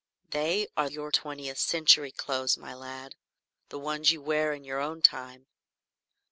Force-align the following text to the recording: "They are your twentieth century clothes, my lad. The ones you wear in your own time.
"They 0.31 0.67
are 0.75 0.89
your 0.89 1.11
twentieth 1.11 1.59
century 1.59 2.11
clothes, 2.11 2.57
my 2.57 2.73
lad. 2.73 3.13
The 3.69 3.77
ones 3.77 4.11
you 4.11 4.19
wear 4.23 4.51
in 4.51 4.63
your 4.63 4.79
own 4.79 5.03
time. 5.03 5.45